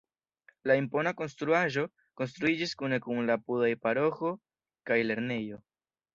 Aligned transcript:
La 0.69 0.77
impona 0.79 1.11
konstruaĵo 1.19 1.83
konstruiĝis 2.21 2.73
kune 2.81 2.99
kun 3.05 3.21
la 3.33 3.37
apudaj 3.43 3.71
paroĥo 3.85 4.35
kaj 4.91 5.01
lernejo. 5.13 5.63